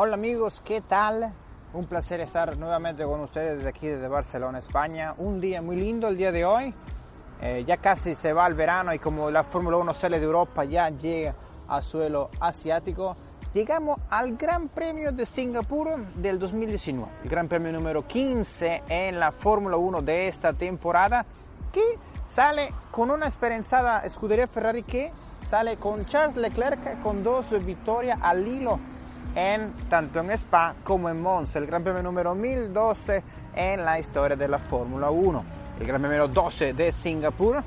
[0.00, 1.32] Hola amigos, ¿qué tal?
[1.72, 5.12] Un placer estar nuevamente con ustedes desde aquí, desde Barcelona, España.
[5.18, 6.72] Un día muy lindo el día de hoy.
[7.40, 10.62] Eh, ya casi se va el verano y como la Fórmula 1 sale de Europa,
[10.62, 11.34] ya llega
[11.66, 13.16] al suelo asiático.
[13.52, 19.32] Llegamos al Gran Premio de Singapur del 2019, el Gran Premio número 15 en la
[19.32, 21.26] Fórmula 1 de esta temporada,
[21.72, 25.10] que sale con una esperanzada escudería Ferrari que
[25.44, 28.78] sale con Charles Leclerc con dos victorias al hilo
[29.34, 33.22] en, tanto en Spa como en Monza, el Gran Premio número 1012
[33.54, 35.44] en la historia de la Fórmula 1,
[35.80, 37.62] el Gran Premio número 12 de Singapur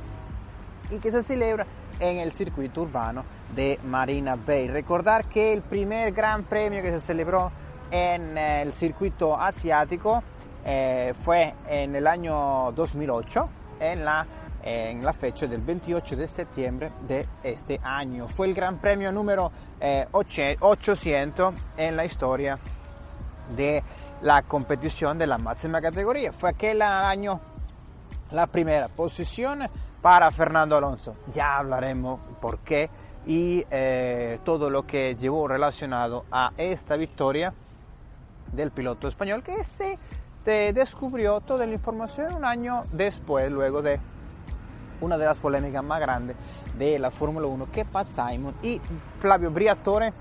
[0.89, 1.65] y que se celebra
[1.99, 3.23] en el circuito urbano
[3.55, 4.67] de Marina Bay.
[4.67, 7.51] Recordar que el primer Gran Premio que se celebró
[7.91, 10.23] en eh, el circuito asiático
[10.65, 14.25] eh, fue en el año 2008 en la
[14.63, 18.27] en la fecha del 28 de septiembre de este año.
[18.27, 19.51] Fue el Gran Premio número
[20.11, 22.59] 800 eh, en la historia
[23.55, 23.83] de
[24.21, 26.31] la competición de la máxima categoría.
[26.31, 27.39] Fue aquel año
[28.31, 29.67] la primera posición
[30.01, 31.15] para Fernando Alonso.
[31.33, 32.89] Ya hablaremos por qué
[33.25, 37.53] y eh, todo lo que llevó relacionado a esta victoria
[38.51, 39.97] del piloto español que se,
[40.43, 43.99] se descubrió toda la información un año después, luego de
[45.01, 46.35] una de las polémicas más grandes
[46.77, 48.79] de la Fórmula 1 que Pat Simon y
[49.19, 50.13] Flavio Briatore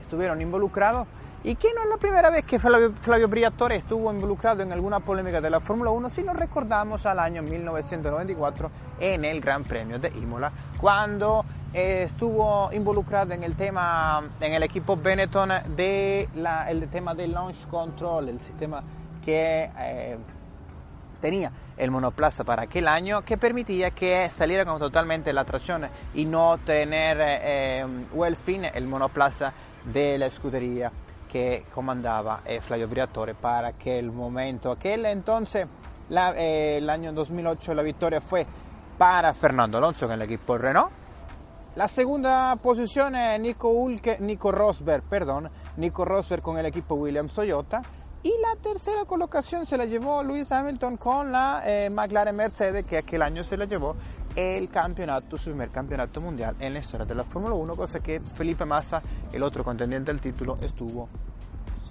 [0.00, 1.06] estuvieron involucrados.
[1.44, 5.00] Y que no es la primera vez que Flavio, Flavio Briatore estuvo involucrado en alguna
[5.00, 9.98] polémica de la Fórmula 1 si nos recordamos al año 1994 en el Gran Premio
[9.98, 11.44] de Imola cuando
[11.74, 17.32] eh, estuvo involucrado en el tema en el equipo Benetton de la, el tema del
[17.32, 18.84] launch control el sistema
[19.24, 20.18] que eh,
[21.20, 26.24] tenía el monoplaza para aquel año que permitía que saliera con totalmente la tracción y
[26.24, 27.86] no tener eh,
[28.32, 29.52] spin el monoplaza
[29.84, 30.90] de la escudería
[31.30, 34.70] que comandaba eh, Flavio Briatore para aquel momento.
[34.70, 35.66] Aquel entonces,
[36.10, 38.46] la, eh, el año 2008, la victoria fue
[38.98, 40.92] para Fernando Alonso con el equipo Renault.
[41.74, 47.32] La segunda posición es Nico, Hulke, Nico Rosberg, perdón, Nico Rosberg con el equipo Williams
[47.32, 47.80] Toyota.
[48.24, 52.98] Y la tercera colocación se la llevó Lewis Hamilton con la eh, McLaren Mercedes, que
[52.98, 53.96] aquel año se la llevó
[54.36, 58.20] el campeonato, su primer campeonato mundial en la historia de la Fórmula 1, cosa que
[58.20, 59.02] Felipe Massa,
[59.32, 61.08] el otro contendiente al título, estuvo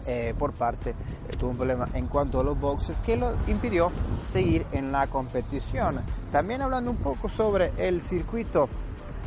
[0.08, 0.96] eh, por parte,
[1.38, 3.92] tuvo un problema en cuanto a los boxes que lo impidió
[4.32, 6.00] seguir en la competición.
[6.32, 8.70] También hablando un poco sobre el circuito,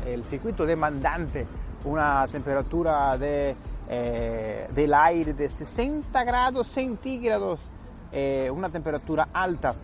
[0.07, 1.47] el circuito demandante,
[1.85, 3.55] una temperatura de
[3.89, 7.61] eh, del aire de 60 grados centígrados,
[8.13, 9.75] eh, una temperatura alta,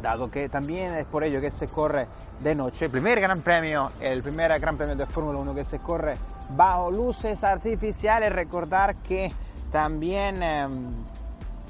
[0.00, 2.06] dado que también es por ello que se corre
[2.40, 2.84] de noche.
[2.84, 6.16] El primer gran premio, el primer gran premio de Fórmula 1 que se corre
[6.50, 8.32] bajo luces artificiales.
[8.32, 9.32] Recordar que
[9.72, 10.66] también eh,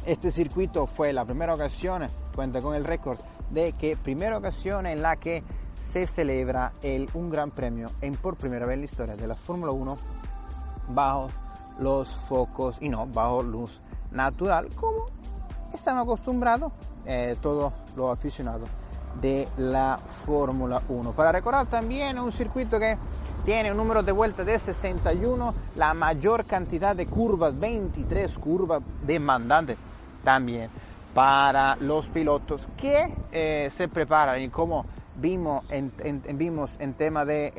[0.06, 3.19] este circuito fue la primera ocasión, cuenta con el récord
[3.50, 5.42] de que primera ocasión en la que
[5.75, 9.34] se celebra el, un gran premio en por primera vez en la historia de la
[9.34, 9.97] Fórmula 1
[10.88, 11.28] bajo
[11.78, 15.06] los focos y no bajo luz natural, como
[15.72, 16.72] estamos acostumbrados
[17.06, 18.69] eh, todos los aficionados
[19.21, 21.12] de la Fórmula 1.
[21.12, 22.97] Para recordar también un circuito que
[23.44, 29.78] tiene un número de vueltas de 61, la mayor cantidad de curvas, 23 curvas demandantes
[30.22, 30.70] también
[31.15, 34.84] para los pilotos que eh, se preparan y como
[35.16, 35.91] vimos en,
[36.34, 37.53] vimos en tema de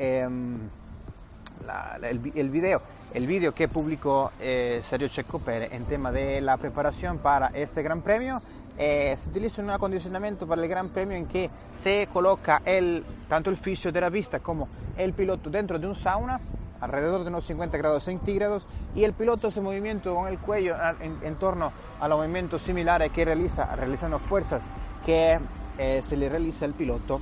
[1.60, 2.82] em, el, el video
[3.14, 7.82] el vídeo que publicó eh, Sergio Checo Pérez en tema de la preparación para este
[7.82, 8.40] Gran Premio.
[8.78, 11.50] Eh, se utiliza un acondicionamiento para el Gran Premio en que
[11.82, 16.40] se coloca el, tanto el fisioterapista como el piloto dentro de un sauna
[16.80, 21.34] alrededor de unos 50 grados centígrados y el piloto hace movimiento con el cuello en,
[21.34, 24.62] torno a los movimientos similares que realiza realizando fuerzas
[25.04, 25.38] que
[25.76, 27.20] eh, se le realiza al piloto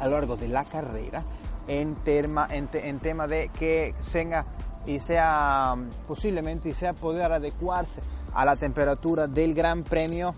[0.00, 1.22] a lo largo de la carrera
[1.68, 4.44] en, tema, en, en tema de que tenga
[4.86, 5.74] y sea
[6.06, 8.00] posiblemente y sea poder adecuarse
[8.34, 10.34] a la temperatura del Gran Premio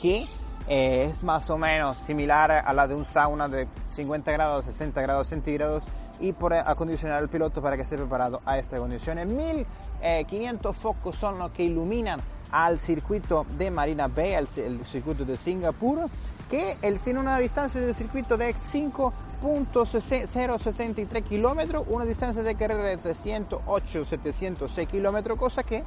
[0.00, 0.26] que
[0.68, 5.00] eh, es más o menos similar a la de un sauna de 50 grados, 60
[5.00, 5.84] grados centígrados
[6.20, 9.18] y por acondicionar al piloto para que esté preparado a esta condición.
[9.26, 12.20] 1500 focos son los que iluminan
[12.50, 16.08] al circuito de Marina Bay, al circuito de Singapur,
[16.48, 22.98] que él tiene una distancia de circuito de 5.063 kilómetros, una distancia de carrera de
[22.98, 25.82] 308-706 kilómetros, cosa que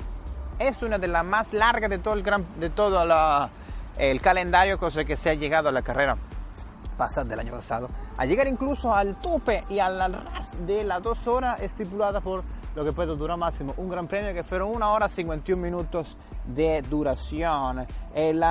[0.59, 3.03] es una de las más largas de todo el, gran, de todo
[3.97, 6.17] el calendario, cosa que se ha llegado a la carrera
[6.97, 11.25] pasada del año pasado, a llegar incluso al tope y al ras de las dos
[11.27, 12.43] horas estipulada por
[12.75, 16.81] lo que puede durar máximo un gran premio que fueron una hora 51 minutos de
[16.81, 17.85] duración.
[18.13, 18.43] El,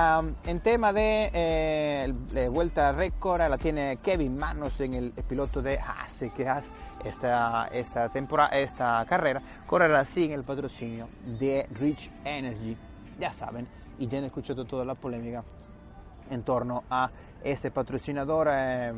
[0.45, 4.37] en tema de eh, vuelta récord la tiene Kevin
[4.79, 6.65] en el, piloto de Haas, que Haas
[7.03, 11.07] esta, esta, temporada, esta carrera correrá sin el patrocinio
[11.39, 12.77] de Rich Energy.
[13.19, 13.67] Ya saben,
[13.99, 15.43] y ya han escuchado toda la polémica
[16.29, 17.09] en torno a
[17.43, 18.47] este patrocinador.
[18.51, 18.93] Eh,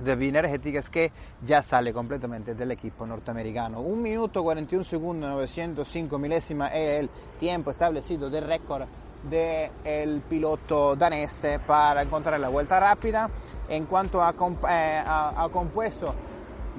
[0.00, 1.12] de energéticas que
[1.44, 3.80] ya sale completamente del equipo norteamericano.
[3.80, 8.86] Un minuto 41 segundos 905 milésima era el tiempo establecido del récord
[9.28, 13.30] del piloto danés para encontrar la vuelta rápida.
[13.68, 16.14] En cuanto a, eh, a, compuesto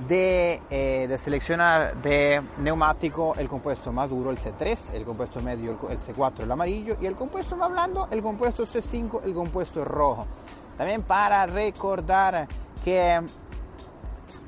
[0.07, 5.77] de, eh, de, seleccionar de neumático, el compuesto más duro, el C3, el compuesto medio,
[5.89, 10.27] el C4, el amarillo, y el compuesto más blando, el compuesto C5, el compuesto rojo.
[10.78, 12.48] También para recordar
[12.84, 13.22] que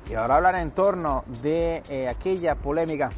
[0.09, 3.11] y ahora hablar en torno de eh, aquella polémica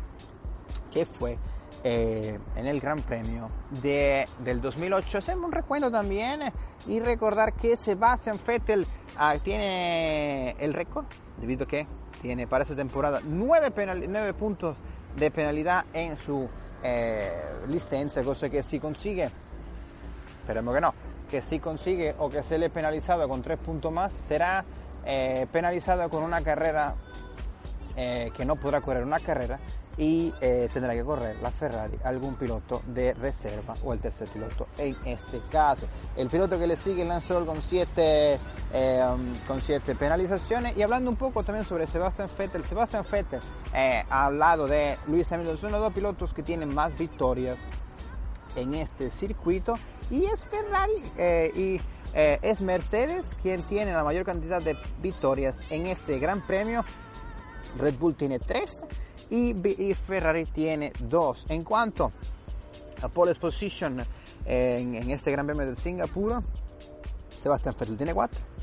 [0.92, 1.38] que fue
[1.84, 3.50] eh, en el Gran Premio
[3.82, 5.18] de, del 2008.
[5.18, 6.42] Hacemos un recuento también
[6.88, 8.88] y recordar que Sebastian Vettel
[9.18, 11.06] ah, tiene el récord,
[11.40, 11.88] debido a que
[12.22, 13.72] tiene para esta temporada nueve,
[14.34, 14.78] puntos
[15.16, 16.48] de penalidad en su
[16.84, 17.32] eh,
[17.68, 19.30] licencia, cosa que si consigue,
[20.42, 20.94] esperemos que no,
[21.30, 24.66] que si consigue o que se le penalizado con tres puntos más, será
[25.06, 26.96] eh, penalizado con una carrera
[27.96, 29.60] eh, que no podrá correr una carrera
[29.98, 34.68] y eh, tendrá que correr la Ferrari algún piloto de reserva o el tercer piloto
[34.78, 35.88] en este caso.
[36.16, 38.38] El piloto que le sigue lanzó con siete,
[39.48, 40.78] con siete penalizaciones.
[40.78, 43.40] Y hablando un poco también sobre Sebastian Vettel, Sebastian Vettel
[43.74, 47.58] ha hablado de Luis Hamilton, son los dos pilotos que tienen más victorias
[48.56, 51.02] en este circuito y es Ferrari
[51.56, 51.82] y
[52.14, 56.84] eh, es Mercedes quien tiene la mayor cantidad de victorias en este Gran Premio.
[57.78, 58.86] Red Bull tiene 3
[59.30, 61.48] y, Ferrari tiene 2.
[61.50, 62.12] En cuanto
[63.02, 64.04] a pole position
[64.46, 66.42] en, en este Gran Premio de Singapur,
[67.30, 68.57] Sebastián Vettel tiene 4.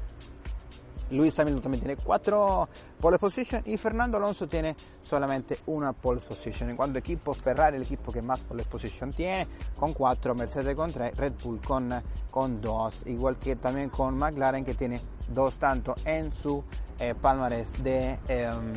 [1.15, 2.69] Luis Hamilton también tiene cuatro
[3.01, 6.71] pole position y Fernando Alonso tiene solamente una pole position.
[6.71, 9.47] En cuanto a equipo, Ferrari el equipo que más pole position tiene,
[9.79, 11.91] con cuatro, Mercedes con tres, Red Bull con,
[12.31, 16.63] con dos, igual que también con McLaren que tiene dos tanto en su
[16.99, 18.75] eh, palmarés de em,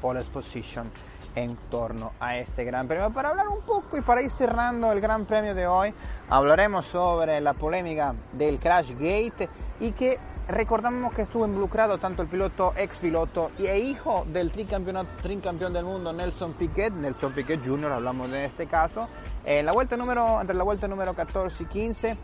[0.00, 0.90] pole position
[1.34, 3.10] en torno a este Gran Premio.
[3.10, 5.94] Para hablar un poco y para ir cerrando el Gran Premio de hoy,
[6.28, 9.48] hablaremos sobre la polémica del Crash Gate
[9.80, 10.18] y que
[10.50, 16.12] Recordamos que estuvo involucrado tanto el piloto, ex piloto y hijo del tricampeón del mundo
[16.12, 19.08] Nelson Piquet, Nelson Piquet Jr., hablamos de este caso,
[19.44, 22.16] en la vuelta número, entre la vuelta número 14 y 15,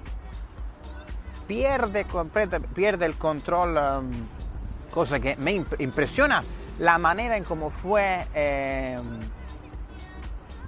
[1.46, 2.04] pierde,
[2.74, 4.10] pierde el control, um,
[4.92, 6.42] cosa que me impresiona
[6.80, 8.96] la manera en cómo fue eh,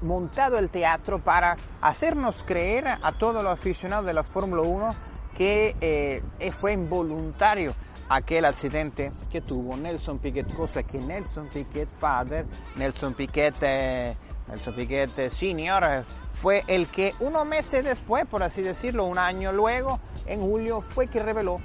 [0.02, 5.07] montado el teatro para hacernos creer a todos los aficionados de la Fórmula 1
[5.38, 7.72] que eh, fue involuntario
[8.08, 12.44] aquel accidente que tuvo Nelson Piquet, cosa que Nelson Piquet Father,
[12.74, 14.16] Nelson Piquet, eh,
[14.48, 16.04] Nelson Piquet eh, Senior,
[16.42, 21.06] fue el que unos meses después, por así decirlo, un año luego, en julio, fue
[21.06, 21.60] que reveló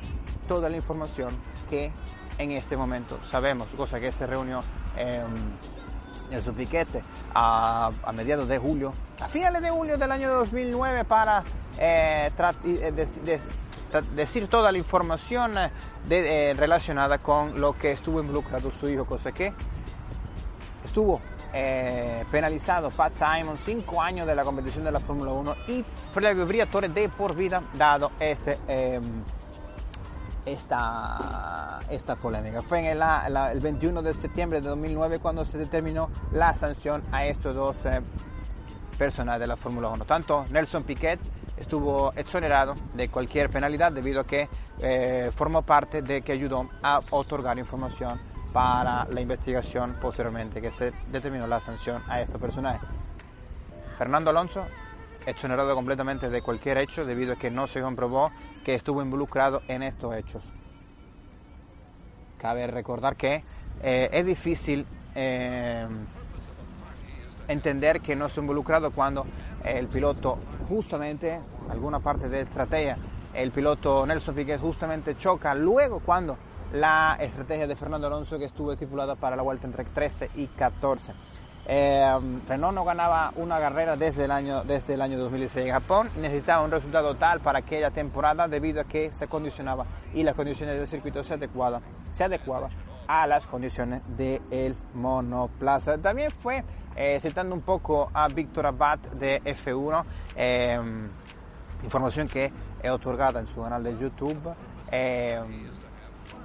[0.47, 1.35] toda la información
[1.67, 1.91] que
[2.37, 4.59] en este momento sabemos, cosa que se reunió
[6.29, 6.87] Nelson Piquet
[7.33, 11.43] a, a, mediados de julio, a finales de julio del año 2009 para
[14.01, 15.71] decir toda la información eh,
[16.09, 19.53] eh, relacionada con lo que estuvo involucrado su hijo, cosa que
[20.83, 21.21] estuvo
[21.53, 26.45] eh, penalizado Pat Simon, cinco años de la competición de la Fórmula 1 y premio
[26.45, 29.23] de por vida dado este, em,
[30.45, 32.61] esta, esta polémica.
[32.63, 37.55] Fue en el, 21 de septiembre de 2009 cuando se determinó la sanción a estos
[37.55, 37.77] dos
[38.93, 41.19] personas de la Fórmula 1, tanto Nelson Piquet
[41.57, 46.99] estuvo exonerado de cualquier penalidad debido a que eh, formó parte de que ayudó a
[47.11, 48.19] otorgar información
[48.51, 52.85] para la investigación posteriormente que se determinó la sanción a este personaje.
[53.97, 54.65] Fernando Alonso
[55.25, 58.31] exonerado completamente de cualquier hecho debido a que no se comprobó
[58.63, 60.43] que estuvo involucrado en estos hechos.
[62.37, 63.43] Cabe recordar que
[63.81, 64.85] eh, es difícil
[65.15, 65.87] eh,
[67.53, 69.25] entender que no se involucrado cuando
[69.63, 72.97] el piloto justamente, alguna parte de estrategia,
[73.33, 76.37] el piloto Nelson Piquet justamente choca luego cuando
[76.73, 81.13] la estrategia de Fernando Alonso que estuvo estipulada para la vuelta entre 13 y 14.
[81.65, 86.09] Eh, Renault no ganaba una carrera desde el, año, desde el año 2016 en Japón
[86.17, 90.77] necesitaba un resultado tal para aquella temporada debido a que se condicionaba y las condiciones
[90.77, 91.81] del circuito se adecuaban,
[92.11, 92.69] se adecuaba
[93.07, 95.97] a las condiciones del monoplaza.
[95.97, 96.63] También fue,
[96.95, 100.03] eh, citando un poco a Víctor Abad de F1,
[100.35, 100.79] eh,
[101.83, 104.53] información que he otorgada en su canal YouTube,
[104.91, 105.41] eh,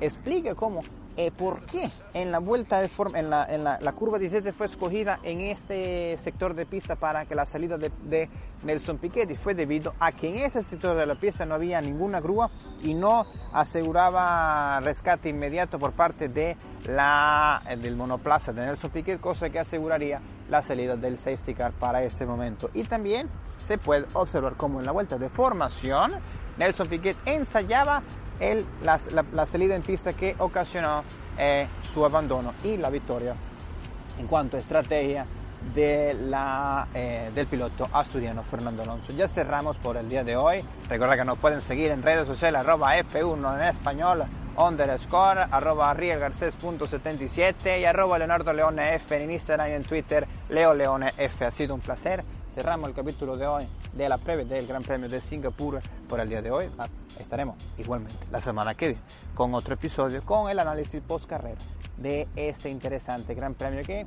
[0.01, 0.83] explica cómo
[1.21, 4.67] eh, por qué en la vuelta de forma, en la, en la, curva 17 fue
[4.67, 8.31] escogida en este sector de pista para que la salida de,
[8.63, 11.81] Nelson Piquet y fue debido a que en ese sector de la pista no había
[11.81, 12.53] ninguna grúa
[12.85, 19.51] y no aseguraba rescate inmediato por parte de la, del monoplaza de Nelson Piquet, cosa
[19.51, 22.71] que aseguraría la salida del safety car para este momento.
[22.75, 23.29] Y también
[23.65, 26.13] se puede observar como en la vuelta de formación
[26.59, 28.03] Nelson Piquet ensayaba
[28.41, 31.03] el, la, salida en pista que ocasionó
[31.37, 33.35] eh, su abandono y la victoria
[34.19, 35.27] en cuanto a estrategia
[35.75, 39.13] de la, eh, del piloto asturiano Fernando Alonso.
[39.13, 40.65] Ya cerramos por el día de hoy.
[40.89, 44.25] Recuerda que nos pueden seguir en redes sociales arroba F1 en español,
[44.57, 51.13] underscore, arroba rielgarces.77 y arroba Leonardo Leone F en Instagram y en Twitter Leo Leone
[51.17, 51.45] F.
[51.45, 52.25] Ha sido un placer.
[52.55, 53.69] Cerramos el capítulo de hoy
[53.99, 56.71] de la previa del Gran Premio de Singapur por el día de hoy.
[57.19, 59.03] Estaremos igualmente la semana que viene
[59.35, 61.61] con otro episodio con el análisis post carrera
[61.97, 64.07] de este interesante Gran Premio que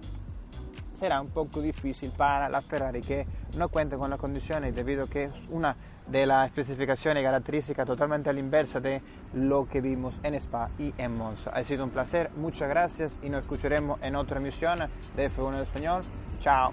[0.93, 5.07] será un poco difícil para la Ferrari que no cuenta con las condiciones debido a
[5.07, 5.75] que es una
[6.07, 9.01] de las especificaciones y características totalmente a la inversa de
[9.33, 11.51] lo que vimos en Spa y en Monza.
[11.51, 14.79] Ha sido un placer, muchas gracias y nos escucharemos en otra emisión
[15.17, 16.03] de F1 en Español.
[16.39, 16.71] Chao.